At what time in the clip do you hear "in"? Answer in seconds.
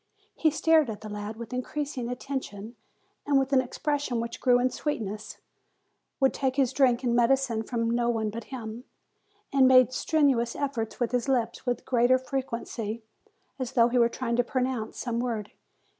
1.53-1.61, 4.57-4.71